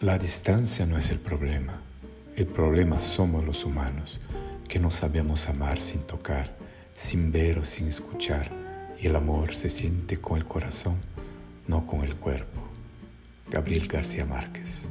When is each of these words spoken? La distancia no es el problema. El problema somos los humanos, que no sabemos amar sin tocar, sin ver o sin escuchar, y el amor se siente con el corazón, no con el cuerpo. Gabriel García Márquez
La 0.00 0.16
distancia 0.16 0.86
no 0.86 0.96
es 0.96 1.10
el 1.10 1.18
problema. 1.18 1.78
El 2.34 2.46
problema 2.46 2.98
somos 2.98 3.44
los 3.44 3.66
humanos, 3.66 4.18
que 4.66 4.78
no 4.78 4.90
sabemos 4.90 5.46
amar 5.50 5.78
sin 5.78 6.00
tocar, 6.06 6.56
sin 6.94 7.30
ver 7.30 7.58
o 7.58 7.66
sin 7.66 7.86
escuchar, 7.86 8.50
y 8.98 9.08
el 9.08 9.16
amor 9.16 9.54
se 9.54 9.68
siente 9.68 10.18
con 10.18 10.38
el 10.38 10.46
corazón, 10.46 10.96
no 11.66 11.86
con 11.86 12.02
el 12.02 12.16
cuerpo. 12.16 12.62
Gabriel 13.50 13.88
García 13.88 14.24
Márquez 14.24 14.88